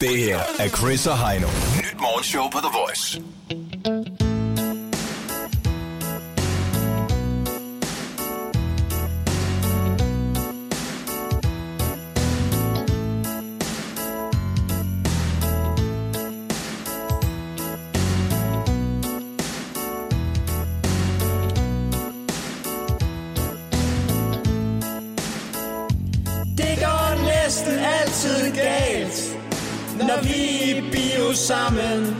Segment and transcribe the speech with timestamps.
[0.00, 1.46] Det her er Chris og Heino.
[1.46, 3.20] Nyt morgenshow på The Voice.
[30.10, 32.16] Når vi er i bio sammen.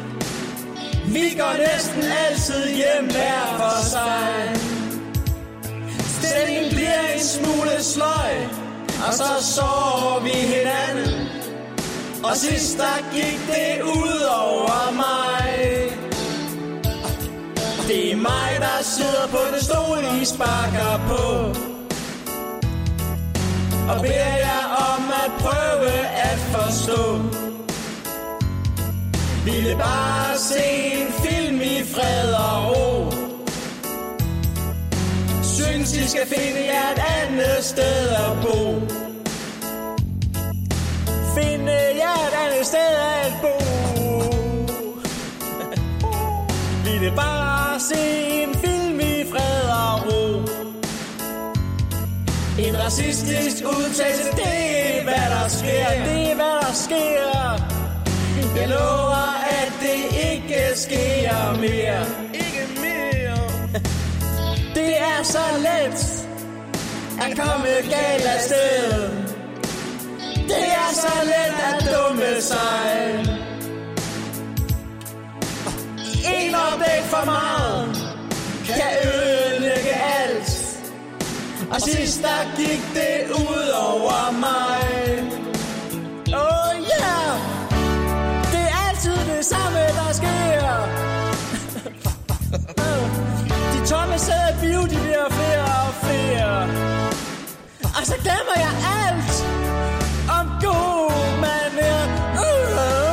[1.07, 4.33] Vi går næsten altid hjem hver for sig.
[6.19, 8.33] Stemningen bliver en smule sløj,
[9.07, 11.29] og så sover vi hinanden.
[12.25, 15.51] Og sidst der gik det ud over mig.
[17.89, 21.25] Det er mig, der sidder på den stol, I sparker på
[23.91, 24.65] og beder jer
[24.95, 25.91] om at prøve
[26.31, 27.40] at forstå.
[29.61, 30.65] Ville bare se
[31.01, 33.11] en film i fred og ro.
[35.43, 38.81] Synes, I skal finde jer et andet sted at bo.
[41.37, 42.93] Finde jer et andet sted
[43.25, 43.57] at bo.
[46.91, 48.03] Ville bare se
[48.43, 50.41] en film i fred og ro.
[52.59, 57.31] En racistisk udtalelse, det er hvad der sker, det er hvad der sker.
[58.57, 59.40] Jeg lover,
[60.81, 62.07] sker mere.
[62.35, 63.37] Ikke mere.
[64.79, 66.01] Det er så let
[67.21, 69.11] at komme galt af sted.
[70.49, 73.25] Det er så let at dumme sig.
[76.35, 77.97] En opdæk for meget
[78.67, 80.79] kan ødelægge alt.
[81.71, 85.40] Og sidst der gik det ud over mig
[98.01, 99.35] Og så glemmer jeg alt
[100.39, 101.13] Om god
[101.45, 102.03] manér
[102.35, 103.11] uh, uh,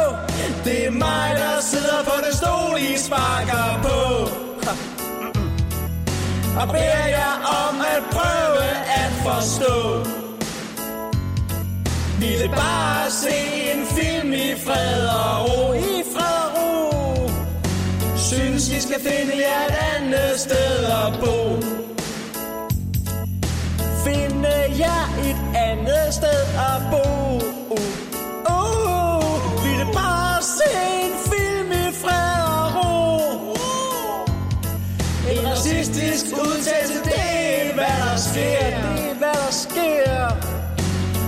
[0.00, 3.98] uh, Det er mig der sidder på den stol I sparker på
[6.60, 7.34] og beder jer
[7.66, 8.64] om at prøve
[9.02, 10.04] at forstå.
[12.20, 13.36] Ville bare se
[13.72, 17.28] en film i fred og ro, i fred og ro.
[18.16, 21.93] Synes I skal finde jer et andet sted at bo.
[24.04, 27.04] Finde jer et andet sted at bo.
[27.70, 27.80] Uh,
[28.56, 30.70] uh, ville bare se
[31.04, 33.54] en film i fred og ro.
[35.32, 40.22] En racistisk udtalelse, det er hvad der sker, det er hvad der sker.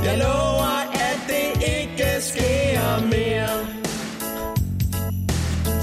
[0.05, 1.49] Jeg lover, at det
[1.79, 3.57] ikke sker mere.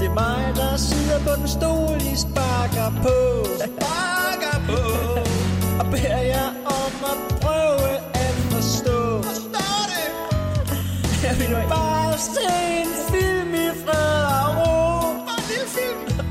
[0.00, 3.83] Det er mig, der sidder på den stol, I sparker på.
[11.68, 12.40] Bare se
[12.80, 15.12] en film i fred og ro.
[15.26, 16.26] Bare en lille film.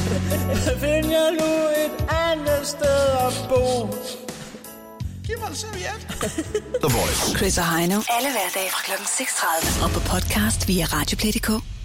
[0.80, 1.52] Find jeg nu
[1.84, 3.86] et andet sted at bo.
[5.24, 6.00] Giv mig en serviet.
[6.82, 7.36] The Voice.
[7.38, 8.02] Chris og Heino.
[8.10, 8.92] Alle hverdage fra kl.
[9.02, 9.84] 6.30.
[9.84, 11.75] Og på podcast via Radioplay.dk.